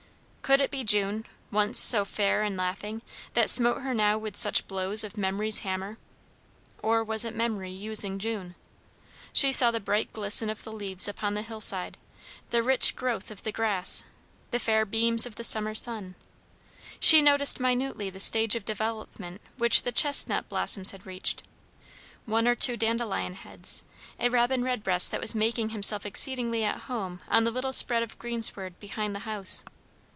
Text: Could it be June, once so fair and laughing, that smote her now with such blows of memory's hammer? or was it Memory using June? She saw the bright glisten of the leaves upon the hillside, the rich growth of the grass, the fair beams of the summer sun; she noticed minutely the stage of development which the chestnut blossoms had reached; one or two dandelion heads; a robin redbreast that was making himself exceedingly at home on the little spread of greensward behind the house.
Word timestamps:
Could 0.41 0.59
it 0.59 0.69
be 0.71 0.83
June, 0.83 1.25
once 1.49 1.79
so 1.79 2.03
fair 2.03 2.43
and 2.43 2.57
laughing, 2.57 3.03
that 3.35 3.49
smote 3.49 3.83
her 3.83 3.93
now 3.93 4.17
with 4.17 4.35
such 4.35 4.67
blows 4.67 5.01
of 5.05 5.15
memory's 5.15 5.59
hammer? 5.59 5.97
or 6.83 7.05
was 7.05 7.23
it 7.23 7.33
Memory 7.33 7.71
using 7.71 8.19
June? 8.19 8.55
She 9.31 9.53
saw 9.53 9.71
the 9.71 9.79
bright 9.79 10.11
glisten 10.11 10.49
of 10.49 10.65
the 10.65 10.71
leaves 10.73 11.07
upon 11.07 11.35
the 11.35 11.41
hillside, 11.41 11.97
the 12.49 12.61
rich 12.61 12.97
growth 12.97 13.31
of 13.31 13.43
the 13.43 13.53
grass, 13.53 14.03
the 14.49 14.59
fair 14.59 14.85
beams 14.85 15.25
of 15.25 15.37
the 15.37 15.45
summer 15.45 15.73
sun; 15.73 16.15
she 16.99 17.21
noticed 17.21 17.61
minutely 17.61 18.09
the 18.09 18.19
stage 18.19 18.53
of 18.53 18.65
development 18.65 19.39
which 19.57 19.83
the 19.83 19.91
chestnut 19.93 20.49
blossoms 20.49 20.91
had 20.91 21.05
reached; 21.05 21.43
one 22.25 22.45
or 22.45 22.55
two 22.55 22.75
dandelion 22.75 23.35
heads; 23.35 23.85
a 24.19 24.27
robin 24.27 24.65
redbreast 24.65 25.11
that 25.11 25.21
was 25.21 25.33
making 25.33 25.69
himself 25.69 26.05
exceedingly 26.05 26.65
at 26.65 26.89
home 26.91 27.21
on 27.29 27.45
the 27.45 27.51
little 27.51 27.71
spread 27.71 28.03
of 28.03 28.19
greensward 28.19 28.77
behind 28.81 29.15
the 29.15 29.19
house. 29.19 29.63